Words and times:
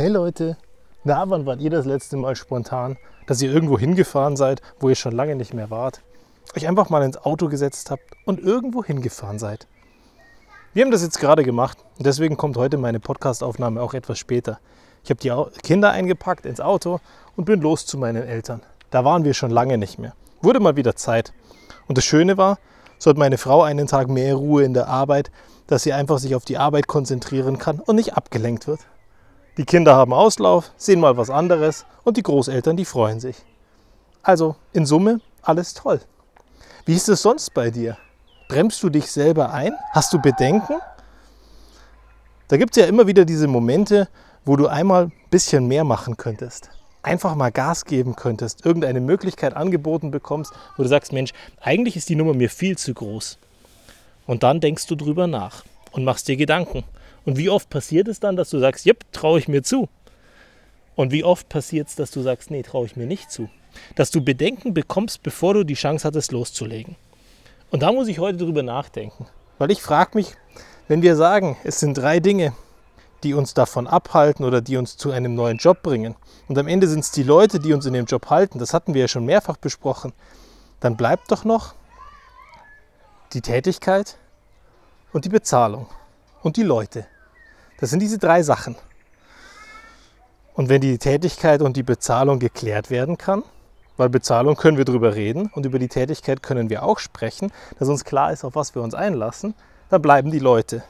Hey 0.00 0.08
Leute, 0.08 0.56
na, 1.04 1.28
wann 1.28 1.44
wart 1.44 1.60
ihr 1.60 1.68
das 1.68 1.84
letzte 1.84 2.16
Mal 2.16 2.34
spontan, 2.34 2.96
dass 3.26 3.42
ihr 3.42 3.52
irgendwo 3.52 3.78
hingefahren 3.78 4.34
seid, 4.34 4.62
wo 4.78 4.88
ihr 4.88 4.94
schon 4.94 5.12
lange 5.12 5.36
nicht 5.36 5.52
mehr 5.52 5.68
wart? 5.68 6.00
Euch 6.56 6.66
einfach 6.66 6.88
mal 6.88 7.02
ins 7.02 7.18
Auto 7.18 7.48
gesetzt 7.48 7.90
habt 7.90 8.04
und 8.24 8.40
irgendwo 8.40 8.82
hingefahren 8.82 9.38
seid. 9.38 9.66
Wir 10.72 10.84
haben 10.84 10.90
das 10.90 11.02
jetzt 11.02 11.20
gerade 11.20 11.44
gemacht 11.44 11.76
und 11.98 12.06
deswegen 12.06 12.38
kommt 12.38 12.56
heute 12.56 12.78
meine 12.78 12.98
Podcastaufnahme 12.98 13.82
auch 13.82 13.92
etwas 13.92 14.18
später. 14.18 14.58
Ich 15.04 15.10
habe 15.10 15.20
die 15.20 15.60
Kinder 15.60 15.90
eingepackt 15.90 16.46
ins 16.46 16.62
Auto 16.62 17.00
und 17.36 17.44
bin 17.44 17.60
los 17.60 17.84
zu 17.84 17.98
meinen 17.98 18.26
Eltern. 18.26 18.62
Da 18.90 19.04
waren 19.04 19.24
wir 19.24 19.34
schon 19.34 19.50
lange 19.50 19.76
nicht 19.76 19.98
mehr. 19.98 20.14
Wurde 20.40 20.60
mal 20.60 20.76
wieder 20.76 20.96
Zeit. 20.96 21.34
Und 21.88 21.98
das 21.98 22.06
Schöne 22.06 22.38
war, 22.38 22.58
so 22.96 23.10
hat 23.10 23.18
meine 23.18 23.36
Frau 23.36 23.64
einen 23.64 23.86
Tag 23.86 24.08
mehr 24.08 24.34
Ruhe 24.34 24.64
in 24.64 24.72
der 24.72 24.88
Arbeit, 24.88 25.30
dass 25.66 25.82
sie 25.82 25.92
einfach 25.92 26.16
sich 26.16 26.34
auf 26.34 26.46
die 26.46 26.56
Arbeit 26.56 26.86
konzentrieren 26.86 27.58
kann 27.58 27.80
und 27.80 27.96
nicht 27.96 28.14
abgelenkt 28.14 28.66
wird. 28.66 28.80
Die 29.60 29.66
Kinder 29.66 29.94
haben 29.94 30.14
Auslauf, 30.14 30.72
sehen 30.78 31.00
mal 31.00 31.18
was 31.18 31.28
anderes 31.28 31.84
und 32.02 32.16
die 32.16 32.22
Großeltern, 32.22 32.78
die 32.78 32.86
freuen 32.86 33.20
sich. 33.20 33.36
Also 34.22 34.56
in 34.72 34.86
Summe 34.86 35.20
alles 35.42 35.74
toll. 35.74 36.00
Wie 36.86 36.94
ist 36.94 37.10
es 37.10 37.20
sonst 37.20 37.52
bei 37.52 37.70
dir? 37.70 37.98
Bremst 38.48 38.82
du 38.82 38.88
dich 38.88 39.12
selber 39.12 39.52
ein? 39.52 39.74
Hast 39.92 40.14
du 40.14 40.18
Bedenken? 40.18 40.78
Da 42.48 42.56
gibt 42.56 42.74
es 42.74 42.80
ja 42.82 42.88
immer 42.88 43.06
wieder 43.06 43.26
diese 43.26 43.48
Momente, 43.48 44.08
wo 44.46 44.56
du 44.56 44.66
einmal 44.66 45.08
ein 45.08 45.12
bisschen 45.28 45.68
mehr 45.68 45.84
machen 45.84 46.16
könntest. 46.16 46.70
Einfach 47.02 47.34
mal 47.34 47.52
Gas 47.52 47.84
geben 47.84 48.16
könntest, 48.16 48.64
irgendeine 48.64 49.02
Möglichkeit 49.02 49.54
angeboten 49.54 50.10
bekommst, 50.10 50.54
wo 50.78 50.84
du 50.84 50.88
sagst, 50.88 51.12
Mensch, 51.12 51.34
eigentlich 51.60 51.96
ist 51.96 52.08
die 52.08 52.16
Nummer 52.16 52.32
mir 52.32 52.48
viel 52.48 52.78
zu 52.78 52.94
groß. 52.94 53.36
Und 54.26 54.42
dann 54.42 54.60
denkst 54.60 54.86
du 54.86 54.94
drüber 54.94 55.26
nach 55.26 55.64
und 55.92 56.04
machst 56.04 56.28
dir 56.28 56.38
Gedanken. 56.38 56.82
Und 57.24 57.36
wie 57.36 57.50
oft 57.50 57.68
passiert 57.70 58.08
es 58.08 58.20
dann, 58.20 58.36
dass 58.36 58.50
du 58.50 58.58
sagst, 58.58 58.84
jep, 58.84 59.04
traue 59.12 59.38
ich 59.38 59.48
mir 59.48 59.62
zu? 59.62 59.88
Und 60.94 61.12
wie 61.12 61.24
oft 61.24 61.48
passiert 61.48 61.88
es, 61.88 61.96
dass 61.96 62.10
du 62.10 62.22
sagst, 62.22 62.50
nee, 62.50 62.62
traue 62.62 62.86
ich 62.86 62.96
mir 62.96 63.06
nicht 63.06 63.30
zu? 63.30 63.48
Dass 63.94 64.10
du 64.10 64.22
Bedenken 64.22 64.74
bekommst, 64.74 65.22
bevor 65.22 65.54
du 65.54 65.64
die 65.64 65.74
Chance 65.74 66.06
hattest, 66.06 66.32
loszulegen. 66.32 66.96
Und 67.70 67.82
da 67.82 67.92
muss 67.92 68.08
ich 68.08 68.18
heute 68.18 68.38
drüber 68.38 68.62
nachdenken. 68.62 69.26
Weil 69.58 69.70
ich 69.70 69.82
frage 69.82 70.10
mich, 70.14 70.34
wenn 70.88 71.02
wir 71.02 71.16
sagen, 71.16 71.56
es 71.64 71.80
sind 71.80 71.94
drei 71.94 72.20
Dinge, 72.20 72.52
die 73.22 73.34
uns 73.34 73.54
davon 73.54 73.86
abhalten 73.86 74.44
oder 74.44 74.60
die 74.60 74.76
uns 74.76 74.96
zu 74.96 75.10
einem 75.10 75.34
neuen 75.34 75.58
Job 75.58 75.82
bringen. 75.82 76.16
Und 76.48 76.58
am 76.58 76.66
Ende 76.66 76.88
sind 76.88 77.00
es 77.00 77.12
die 77.12 77.22
Leute, 77.22 77.60
die 77.60 77.72
uns 77.72 77.86
in 77.86 77.92
dem 77.92 78.06
Job 78.06 78.30
halten. 78.30 78.58
Das 78.58 78.74
hatten 78.74 78.94
wir 78.94 79.02
ja 79.02 79.08
schon 79.08 79.24
mehrfach 79.24 79.56
besprochen. 79.56 80.12
Dann 80.80 80.96
bleibt 80.96 81.30
doch 81.30 81.44
noch 81.44 81.74
die 83.32 83.42
Tätigkeit 83.42 84.16
und 85.12 85.24
die 85.24 85.28
Bezahlung 85.28 85.86
und 86.42 86.56
die 86.56 86.62
Leute. 86.62 87.06
Das 87.80 87.90
sind 87.90 88.00
diese 88.00 88.18
drei 88.18 88.42
Sachen. 88.42 88.76
Und 90.54 90.68
wenn 90.68 90.82
die 90.82 90.98
Tätigkeit 90.98 91.62
und 91.62 91.76
die 91.76 91.82
Bezahlung 91.82 92.38
geklärt 92.38 92.90
werden 92.90 93.16
kann, 93.16 93.42
weil 93.96 94.10
Bezahlung 94.10 94.56
können 94.56 94.76
wir 94.76 94.84
darüber 94.84 95.14
reden 95.14 95.50
und 95.54 95.64
über 95.66 95.78
die 95.78 95.88
Tätigkeit 95.88 96.42
können 96.42 96.70
wir 96.70 96.82
auch 96.82 96.98
sprechen, 96.98 97.52
dass 97.78 97.88
uns 97.88 98.04
klar 98.04 98.32
ist, 98.32 98.44
auf 98.44 98.54
was 98.54 98.74
wir 98.74 98.82
uns 98.82 98.94
einlassen, 98.94 99.54
dann 99.88 100.02
bleiben 100.02 100.30
die 100.30 100.38
Leute. 100.38 100.82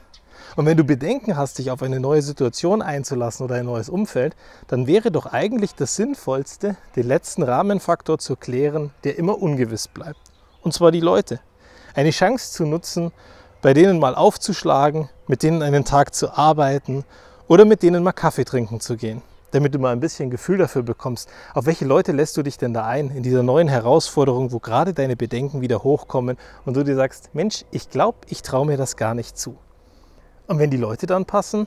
Und 0.57 0.67
wenn 0.67 0.77
du 0.77 0.85
Bedenken 0.85 1.37
hast, 1.37 1.59
dich 1.59 1.71
auf 1.71 1.83
eine 1.83 2.01
neue 2.01 2.23
Situation 2.23 2.83
einzulassen 2.83 3.45
oder 3.45 3.57
ein 3.57 3.67
neues 3.67 3.89
Umfeld, 3.89 4.35
dann 4.67 4.87
wäre 4.87 5.13
doch 5.13 5.27
eigentlich 5.27 5.75
das 5.75 5.95
Sinnvollste, 5.95 6.77
den 6.97 7.07
letzten 7.07 7.45
Rahmenfaktor 7.45 8.19
zu 8.19 8.35
klären, 8.35 8.91
der 9.05 9.17
immer 9.17 9.41
ungewiss 9.41 9.87
bleibt. 9.87 10.21
Und 10.63 10.75
zwar 10.75 10.91
die 10.91 11.01
Leute. 11.01 11.41
Eine 11.95 12.11
Chance 12.11 12.53
zu 12.53 12.67
nutzen, 12.67 13.13
bei 13.63 13.75
denen 13.75 13.99
mal 13.99 14.15
aufzuschlagen, 14.15 15.09
mit 15.27 15.43
denen 15.43 15.63
einen 15.63 15.85
Tag 15.85 16.15
zu 16.15 16.37
arbeiten 16.37 17.05
oder 17.49 17.65
mit 17.65 17.83
denen 17.83 18.03
mal 18.03 18.13
Kaffee 18.13 18.45
trinken 18.45 18.81
zu 18.81 18.97
gehen, 18.97 19.23
damit 19.51 19.75
du 19.75 19.79
mal 19.79 19.93
ein 19.93 20.01
bisschen 20.01 20.31
Gefühl 20.31 20.59
dafür 20.59 20.83
bekommst, 20.83 21.29
auf 21.53 21.67
welche 21.67 21.85
Leute 21.85 22.13
lässt 22.13 22.37
du 22.37 22.43
dich 22.43 22.57
denn 22.59 22.73
da 22.73 22.87
ein 22.87 23.11
in 23.11 23.23
dieser 23.23 23.43
neuen 23.43 23.69
Herausforderung, 23.69 24.53
wo 24.53 24.61
gerade 24.61 24.95
deine 24.95 25.17
Bedenken 25.17 25.61
wieder 25.61 25.83
hochkommen 25.83 26.39
und 26.65 26.77
du 26.77 26.85
dir 26.85 26.97
sagst, 26.97 27.35
Mensch, 27.35 27.65
ich 27.71 27.91
glaube, 27.91 28.19
ich 28.29 28.43
traue 28.43 28.67
mir 28.67 28.77
das 28.77 28.97
gar 28.97 29.15
nicht 29.15 29.37
zu. 29.37 29.57
Und 30.47 30.59
wenn 30.59 30.71
die 30.71 30.77
Leute 30.77 31.07
dann 31.07 31.27
passen, 31.27 31.67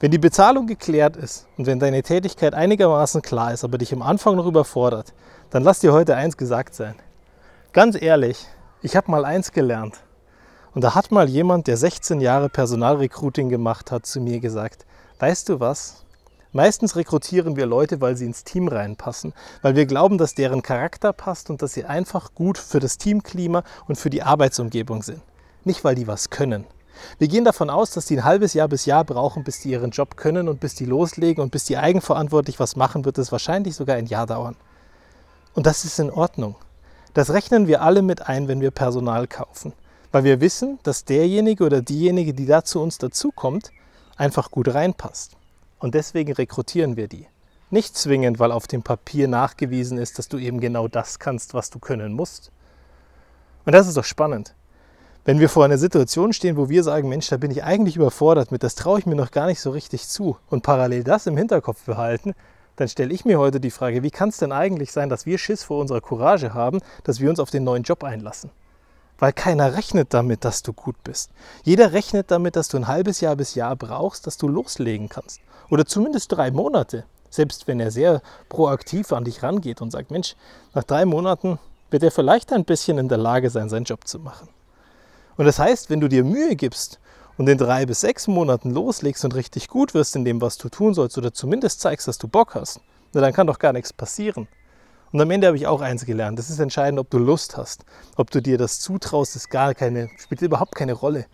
wenn 0.00 0.10
die 0.10 0.18
Bezahlung 0.18 0.66
geklärt 0.66 1.16
ist 1.16 1.46
und 1.56 1.66
wenn 1.66 1.78
deine 1.78 2.02
Tätigkeit 2.02 2.54
einigermaßen 2.54 3.22
klar 3.22 3.52
ist, 3.52 3.62
aber 3.62 3.78
dich 3.78 3.92
am 3.92 4.02
Anfang 4.02 4.34
noch 4.34 4.46
überfordert, 4.46 5.14
dann 5.50 5.62
lass 5.62 5.78
dir 5.78 5.92
heute 5.92 6.16
eins 6.16 6.36
gesagt 6.36 6.74
sein. 6.74 6.96
Ganz 7.72 8.00
ehrlich, 8.00 8.48
ich 8.82 8.96
habe 8.96 9.10
mal 9.10 9.24
eins 9.24 9.52
gelernt. 9.52 10.02
Und 10.74 10.82
da 10.82 10.94
hat 10.94 11.10
mal 11.10 11.28
jemand, 11.28 11.66
der 11.66 11.76
16 11.76 12.22
Jahre 12.22 12.48
Personalrecruiting 12.48 13.50
gemacht 13.50 13.90
hat, 13.90 14.06
zu 14.06 14.20
mir 14.20 14.40
gesagt, 14.40 14.86
weißt 15.18 15.50
du 15.50 15.60
was? 15.60 16.04
Meistens 16.52 16.96
rekrutieren 16.96 17.56
wir 17.56 17.66
Leute, 17.66 18.00
weil 18.00 18.16
sie 18.16 18.24
ins 18.24 18.44
Team 18.44 18.68
reinpassen, 18.68 19.34
weil 19.60 19.76
wir 19.76 19.84
glauben, 19.84 20.16
dass 20.16 20.34
deren 20.34 20.62
Charakter 20.62 21.12
passt 21.12 21.50
und 21.50 21.60
dass 21.60 21.74
sie 21.74 21.84
einfach 21.84 22.34
gut 22.34 22.56
für 22.56 22.80
das 22.80 22.96
Teamklima 22.96 23.64
und 23.86 23.96
für 23.96 24.10
die 24.10 24.22
Arbeitsumgebung 24.22 25.02
sind. 25.02 25.20
Nicht, 25.64 25.84
weil 25.84 25.94
die 25.94 26.06
was 26.06 26.30
können. 26.30 26.66
Wir 27.18 27.28
gehen 27.28 27.44
davon 27.44 27.68
aus, 27.68 27.90
dass 27.90 28.06
die 28.06 28.18
ein 28.18 28.24
halbes 28.24 28.54
Jahr 28.54 28.68
bis 28.68 28.86
Jahr 28.86 29.04
brauchen, 29.04 29.44
bis 29.44 29.60
die 29.60 29.70
ihren 29.70 29.90
Job 29.90 30.16
können 30.16 30.48
und 30.48 30.60
bis 30.60 30.74
die 30.74 30.84
loslegen 30.84 31.42
und 31.42 31.50
bis 31.50 31.64
die 31.64 31.76
eigenverantwortlich 31.76 32.58
was 32.60 32.76
machen, 32.76 33.04
wird 33.04 33.18
es 33.18 33.32
wahrscheinlich 33.32 33.74
sogar 33.76 33.96
ein 33.96 34.06
Jahr 34.06 34.26
dauern. 34.26 34.56
Und 35.54 35.66
das 35.66 35.84
ist 35.84 35.98
in 35.98 36.10
Ordnung. 36.10 36.56
Das 37.12 37.30
rechnen 37.30 37.66
wir 37.66 37.82
alle 37.82 38.00
mit 38.00 38.26
ein, 38.26 38.48
wenn 38.48 38.62
wir 38.62 38.70
Personal 38.70 39.26
kaufen 39.26 39.74
weil 40.12 40.24
wir 40.24 40.40
wissen, 40.40 40.78
dass 40.82 41.04
derjenige 41.04 41.64
oder 41.64 41.82
diejenige, 41.82 42.34
die 42.34 42.46
da 42.46 42.62
zu 42.62 42.80
uns 42.80 42.98
dazukommt, 42.98 43.72
einfach 44.16 44.50
gut 44.50 44.72
reinpasst. 44.72 45.36
Und 45.78 45.94
deswegen 45.94 46.32
rekrutieren 46.32 46.96
wir 46.96 47.08
die. 47.08 47.26
Nicht 47.70 47.96
zwingend, 47.96 48.38
weil 48.38 48.52
auf 48.52 48.66
dem 48.66 48.82
Papier 48.82 49.26
nachgewiesen 49.26 49.96
ist, 49.96 50.18
dass 50.18 50.28
du 50.28 50.36
eben 50.36 50.60
genau 50.60 50.86
das 50.86 51.18
kannst, 51.18 51.54
was 51.54 51.70
du 51.70 51.78
können 51.78 52.12
musst. 52.12 52.52
Und 53.64 53.72
das 53.72 53.88
ist 53.88 53.96
doch 53.96 54.04
spannend. 54.04 54.54
Wenn 55.24 55.40
wir 55.40 55.48
vor 55.48 55.64
einer 55.64 55.78
Situation 55.78 56.32
stehen, 56.32 56.56
wo 56.56 56.68
wir 56.68 56.82
sagen, 56.82 57.08
Mensch, 57.08 57.28
da 57.28 57.36
bin 57.36 57.50
ich 57.50 57.64
eigentlich 57.64 57.96
überfordert 57.96 58.52
mit, 58.52 58.62
das 58.62 58.74
traue 58.74 58.98
ich 58.98 59.06
mir 59.06 59.14
noch 59.14 59.30
gar 59.30 59.46
nicht 59.46 59.60
so 59.60 59.70
richtig 59.70 60.06
zu 60.08 60.36
und 60.50 60.62
parallel 60.62 61.04
das 61.04 61.26
im 61.26 61.36
Hinterkopf 61.36 61.84
behalten, 61.84 62.34
dann 62.76 62.88
stelle 62.88 63.14
ich 63.14 63.24
mir 63.24 63.38
heute 63.38 63.60
die 63.60 63.70
Frage, 63.70 64.02
wie 64.02 64.10
kann 64.10 64.30
es 64.30 64.38
denn 64.38 64.52
eigentlich 64.52 64.92
sein, 64.92 65.08
dass 65.08 65.24
wir 65.24 65.38
Schiss 65.38 65.62
vor 65.62 65.80
unserer 65.80 66.00
Courage 66.00 66.54
haben, 66.54 66.80
dass 67.04 67.20
wir 67.20 67.30
uns 67.30 67.38
auf 67.38 67.50
den 67.50 67.64
neuen 67.64 67.84
Job 67.84 68.02
einlassen? 68.02 68.50
Weil 69.18 69.32
keiner 69.32 69.74
rechnet 69.74 70.14
damit, 70.14 70.44
dass 70.44 70.62
du 70.62 70.72
gut 70.72 70.96
bist. 71.04 71.30
Jeder 71.64 71.92
rechnet 71.92 72.30
damit, 72.30 72.56
dass 72.56 72.68
du 72.68 72.76
ein 72.76 72.88
halbes 72.88 73.20
Jahr 73.20 73.36
bis 73.36 73.54
Jahr 73.54 73.76
brauchst, 73.76 74.26
dass 74.26 74.36
du 74.36 74.48
loslegen 74.48 75.08
kannst. 75.08 75.40
Oder 75.70 75.86
zumindest 75.86 76.32
drei 76.32 76.50
Monate. 76.50 77.04
Selbst 77.30 77.66
wenn 77.66 77.80
er 77.80 77.90
sehr 77.90 78.20
proaktiv 78.48 79.12
an 79.12 79.24
dich 79.24 79.42
rangeht 79.42 79.80
und 79.80 79.90
sagt, 79.90 80.10
Mensch, 80.10 80.36
nach 80.74 80.84
drei 80.84 81.04
Monaten 81.06 81.58
wird 81.90 82.02
er 82.02 82.10
vielleicht 82.10 82.52
ein 82.52 82.64
bisschen 82.64 82.98
in 82.98 83.08
der 83.08 83.18
Lage 83.18 83.48
sein, 83.48 83.68
seinen 83.68 83.84
Job 83.84 84.06
zu 84.06 84.18
machen. 84.18 84.48
Und 85.36 85.46
das 85.46 85.58
heißt, 85.58 85.88
wenn 85.88 86.00
du 86.00 86.08
dir 86.08 86.24
Mühe 86.24 86.56
gibst 86.56 86.98
und 87.38 87.48
in 87.48 87.58
drei 87.58 87.86
bis 87.86 88.00
sechs 88.00 88.28
Monaten 88.28 88.70
loslegst 88.70 89.24
und 89.24 89.34
richtig 89.34 89.68
gut 89.68 89.94
wirst 89.94 90.16
in 90.16 90.24
dem, 90.24 90.40
was 90.40 90.58
du 90.58 90.68
tun 90.68 90.94
sollst, 90.94 91.16
oder 91.16 91.32
zumindest 91.32 91.80
zeigst, 91.80 92.06
dass 92.06 92.18
du 92.18 92.28
Bock 92.28 92.54
hast, 92.54 92.80
dann 93.12 93.32
kann 93.32 93.46
doch 93.46 93.58
gar 93.58 93.72
nichts 93.72 93.92
passieren. 93.92 94.48
Und 95.12 95.20
am 95.20 95.30
Ende 95.30 95.46
habe 95.46 95.56
ich 95.56 95.66
auch 95.66 95.82
eins 95.82 96.06
gelernt. 96.06 96.38
Das 96.38 96.48
ist 96.48 96.58
entscheidend, 96.58 96.98
ob 96.98 97.10
du 97.10 97.18
Lust 97.18 97.56
hast. 97.56 97.84
Ob 98.16 98.30
du 98.30 98.40
dir 98.40 98.56
das 98.56 98.80
zutraust, 98.80 99.36
ist 99.36 99.50
gar 99.50 99.74
keine, 99.74 100.08
spielt 100.18 100.40
überhaupt 100.42 100.74
keine 100.74 100.94
Rolle. 100.94 101.26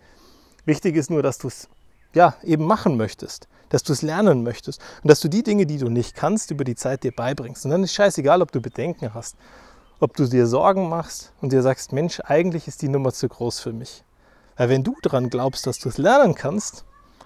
Wichtig 0.65 0.95
ist 0.95 1.09
nur, 1.09 1.23
dass 1.23 1.37
du 1.37 1.47
es 1.47 1.69
ja, 2.13 2.35
eben 2.43 2.65
machen 2.65 2.97
möchtest, 2.97 3.47
dass 3.69 3.83
du 3.83 3.93
es 3.93 4.01
lernen 4.01 4.43
möchtest 4.43 4.81
und 5.03 5.09
dass 5.09 5.19
du 5.19 5.27
die 5.27 5.43
Dinge, 5.43 5.65
die 5.65 5.77
du 5.77 5.89
nicht 5.89 6.15
kannst, 6.15 6.51
über 6.51 6.63
die 6.63 6.75
Zeit 6.75 7.03
dir 7.03 7.11
beibringst. 7.11 7.65
Und 7.65 7.71
dann 7.71 7.83
ist 7.83 7.93
scheißegal, 7.93 8.41
ob 8.41 8.51
du 8.51 8.61
Bedenken 8.61 9.13
hast, 9.13 9.35
ob 9.99 10.15
du 10.15 10.25
dir 10.25 10.47
Sorgen 10.47 10.89
machst 10.89 11.33
und 11.41 11.53
dir 11.53 11.61
sagst, 11.61 11.93
Mensch, 11.93 12.19
eigentlich 12.25 12.67
ist 12.67 12.81
die 12.81 12.89
Nummer 12.89 13.13
zu 13.13 13.27
groß 13.27 13.59
für 13.59 13.73
mich. 13.73 14.03
Weil 14.57 14.69
wenn 14.69 14.83
du 14.83 14.95
daran 15.01 15.29
glaubst, 15.29 15.67
dass 15.67 15.79
du 15.79 15.89
es 15.89 15.97
lernen 15.97 16.35
kannst 16.35 16.83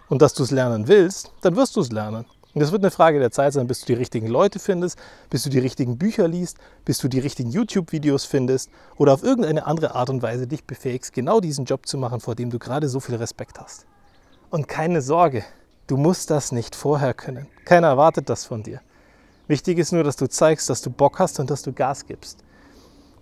und 0.09 0.21
dass 0.21 0.33
du 0.33 0.43
es 0.43 0.51
lernen 0.51 0.87
willst, 0.87 1.31
dann 1.41 1.55
wirst 1.55 1.75
du 1.75 1.81
es 1.81 1.91
lernen. 1.91 2.25
Und 2.53 2.61
das 2.61 2.71
wird 2.71 2.83
eine 2.83 2.91
Frage 2.91 3.19
der 3.19 3.31
Zeit 3.31 3.53
sein, 3.53 3.65
bis 3.65 3.79
du 3.79 3.87
die 3.87 3.93
richtigen 3.93 4.27
Leute 4.27 4.59
findest, 4.59 4.99
bis 5.29 5.43
du 5.43 5.49
die 5.49 5.59
richtigen 5.59 5.97
Bücher 5.97 6.27
liest, 6.27 6.57
bis 6.85 6.99
du 6.99 7.07
die 7.07 7.19
richtigen 7.19 7.49
YouTube-Videos 7.49 8.25
findest 8.25 8.69
oder 8.95 9.13
auf 9.13 9.23
irgendeine 9.23 9.65
andere 9.65 9.95
Art 9.95 10.09
und 10.11 10.21
Weise 10.21 10.45
dich 10.45 10.63
befähigst, 10.63 11.13
genau 11.13 11.39
diesen 11.39 11.65
Job 11.65 11.87
zu 11.87 11.97
machen, 11.97 12.19
vor 12.19 12.35
dem 12.35 12.51
du 12.51 12.59
gerade 12.59 12.89
so 12.89 12.99
viel 12.99 13.15
Respekt 13.15 13.59
hast. 13.59 13.87
Und 14.51 14.67
keine 14.67 15.01
Sorge, 15.01 15.43
du 15.87 15.97
musst 15.97 16.29
das 16.29 16.51
nicht 16.51 16.75
vorher 16.75 17.15
können. 17.15 17.47
Keiner 17.65 17.87
erwartet 17.87 18.29
das 18.29 18.45
von 18.45 18.61
dir. 18.61 18.81
Wichtig 19.47 19.79
ist 19.79 19.91
nur, 19.91 20.03
dass 20.03 20.15
du 20.15 20.27
zeigst, 20.27 20.69
dass 20.69 20.81
du 20.81 20.91
Bock 20.91 21.19
hast 21.19 21.39
und 21.39 21.49
dass 21.49 21.63
du 21.63 21.73
Gas 21.73 22.05
gibst. 22.05 22.43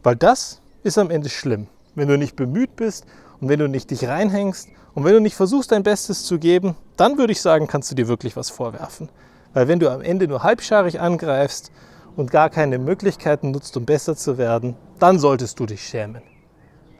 Weil 0.03 0.17
das 0.17 0.61
ist 0.83 0.97
am 0.97 1.09
Ende 1.09 1.29
schlimm, 1.29 1.67
wenn 1.95 2.09
du 2.09 2.17
nicht 2.17 2.35
bemüht 2.35 2.75
bist 2.75 3.05
und 3.39 3.47
wenn 3.47 3.59
du 3.59 3.69
nicht 3.69 3.91
dich 3.91 4.07
reinhängst 4.07 4.67
und 4.93 5.05
wenn 5.05 5.13
du 5.13 5.21
nicht 5.21 5.35
versuchst, 5.35 5.71
dein 5.71 5.83
Bestes 5.83 6.25
zu 6.25 6.37
geben, 6.37 6.75
dann 7.01 7.17
würde 7.17 7.33
ich 7.33 7.41
sagen, 7.41 7.65
kannst 7.65 7.89
du 7.89 7.95
dir 7.95 8.07
wirklich 8.07 8.35
was 8.37 8.51
vorwerfen. 8.51 9.09
Weil 9.55 9.67
wenn 9.67 9.79
du 9.79 9.89
am 9.89 10.01
Ende 10.01 10.27
nur 10.27 10.43
halbscharig 10.43 10.99
angreifst 10.99 11.71
und 12.15 12.29
gar 12.29 12.51
keine 12.51 12.77
Möglichkeiten 12.77 13.49
nutzt, 13.49 13.75
um 13.75 13.85
besser 13.85 14.15
zu 14.15 14.37
werden, 14.37 14.75
dann 14.99 15.17
solltest 15.17 15.59
du 15.59 15.65
dich 15.65 15.81
schämen. 15.81 16.21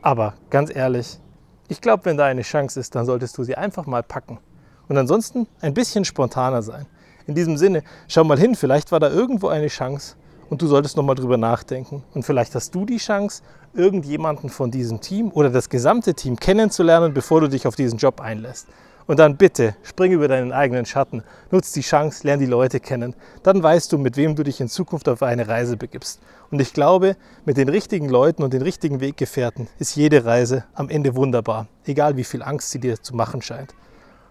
Aber 0.02 0.34
ganz 0.50 0.74
ehrlich, 0.74 1.20
ich 1.68 1.80
glaube, 1.80 2.04
wenn 2.06 2.16
da 2.16 2.24
eine 2.24 2.42
Chance 2.42 2.80
ist, 2.80 2.96
dann 2.96 3.06
solltest 3.06 3.38
du 3.38 3.44
sie 3.44 3.56
einfach 3.56 3.86
mal 3.86 4.02
packen. 4.02 4.40
Und 4.88 4.98
ansonsten 4.98 5.46
ein 5.60 5.72
bisschen 5.72 6.04
spontaner 6.04 6.62
sein. 6.62 6.86
In 7.28 7.36
diesem 7.36 7.56
Sinne, 7.56 7.84
schau 8.08 8.24
mal 8.24 8.40
hin, 8.40 8.56
vielleicht 8.56 8.90
war 8.90 8.98
da 8.98 9.08
irgendwo 9.08 9.46
eine 9.46 9.68
Chance 9.68 10.16
und 10.50 10.60
du 10.60 10.66
solltest 10.66 10.96
nochmal 10.96 11.14
drüber 11.14 11.36
nachdenken. 11.36 12.02
Und 12.12 12.24
vielleicht 12.24 12.56
hast 12.56 12.74
du 12.74 12.84
die 12.84 12.96
Chance, 12.96 13.44
irgendjemanden 13.72 14.50
von 14.50 14.72
diesem 14.72 15.00
Team 15.00 15.30
oder 15.30 15.50
das 15.50 15.68
gesamte 15.68 16.14
Team 16.14 16.40
kennenzulernen, 16.40 17.14
bevor 17.14 17.40
du 17.40 17.48
dich 17.48 17.68
auf 17.68 17.76
diesen 17.76 17.98
Job 17.98 18.20
einlässt. 18.20 18.66
Und 19.12 19.18
dann 19.18 19.36
bitte 19.36 19.76
spring 19.82 20.12
über 20.12 20.26
deinen 20.26 20.52
eigenen 20.52 20.86
Schatten, 20.86 21.22
nutz 21.50 21.72
die 21.72 21.82
Chance, 21.82 22.26
lern 22.26 22.40
die 22.40 22.46
Leute 22.46 22.80
kennen. 22.80 23.14
Dann 23.42 23.62
weißt 23.62 23.92
du, 23.92 23.98
mit 23.98 24.16
wem 24.16 24.36
du 24.36 24.42
dich 24.42 24.58
in 24.58 24.70
Zukunft 24.70 25.06
auf 25.06 25.22
eine 25.22 25.48
Reise 25.48 25.76
begibst. 25.76 26.22
Und 26.50 26.62
ich 26.62 26.72
glaube, 26.72 27.18
mit 27.44 27.58
den 27.58 27.68
richtigen 27.68 28.08
Leuten 28.08 28.42
und 28.42 28.54
den 28.54 28.62
richtigen 28.62 29.02
Weggefährten 29.02 29.68
ist 29.78 29.96
jede 29.96 30.24
Reise 30.24 30.64
am 30.72 30.88
Ende 30.88 31.14
wunderbar, 31.14 31.66
egal 31.84 32.16
wie 32.16 32.24
viel 32.24 32.42
Angst 32.42 32.70
sie 32.70 32.80
dir 32.80 33.02
zu 33.02 33.14
machen 33.14 33.42
scheint. 33.42 33.74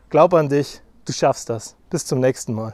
Glaub 0.10 0.33
an 0.33 0.50
dich, 0.50 0.81
du 1.06 1.13
schaffst 1.13 1.51
das. 1.51 1.75
Bis 1.92 2.07
zum 2.07 2.19
nächsten 2.19 2.56
Mal. 2.56 2.74